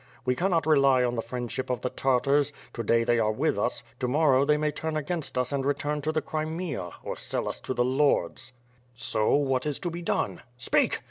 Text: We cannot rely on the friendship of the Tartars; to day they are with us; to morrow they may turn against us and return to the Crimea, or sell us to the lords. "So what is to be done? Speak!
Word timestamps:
We 0.25 0.35
cannot 0.35 0.65
rely 0.65 1.03
on 1.03 1.13
the 1.13 1.21
friendship 1.21 1.69
of 1.69 1.81
the 1.81 1.91
Tartars; 1.91 2.51
to 2.73 2.81
day 2.81 3.03
they 3.03 3.19
are 3.19 3.31
with 3.31 3.59
us; 3.59 3.83
to 3.99 4.07
morrow 4.07 4.45
they 4.45 4.57
may 4.57 4.71
turn 4.71 4.97
against 4.97 5.37
us 5.37 5.51
and 5.51 5.63
return 5.63 6.01
to 6.01 6.11
the 6.11 6.23
Crimea, 6.23 6.89
or 7.03 7.15
sell 7.15 7.47
us 7.47 7.59
to 7.59 7.75
the 7.75 7.85
lords. 7.85 8.51
"So 8.95 9.35
what 9.35 9.67
is 9.67 9.77
to 9.81 9.91
be 9.91 10.01
done? 10.01 10.41
Speak! 10.57 10.99